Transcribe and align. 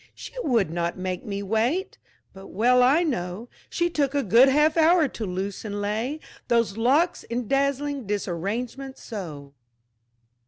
"She 0.15 0.33
would 0.39 0.71
not 0.71 0.97
make 0.97 1.23
me 1.23 1.43
wait!" 1.43 1.99
but 2.33 2.47
well 2.47 2.81
I 2.81 3.03
know 3.03 3.49
She 3.69 3.87
took 3.87 4.15
a 4.15 4.23
good 4.23 4.49
half 4.49 4.75
hour 4.75 5.07
to 5.07 5.25
loose 5.27 5.63
and 5.63 5.79
lay 5.79 6.19
Those 6.47 6.75
locks 6.75 7.21
in 7.25 7.47
dazzling 7.47 8.07
disarrangement 8.07 8.97
so! 8.97 9.53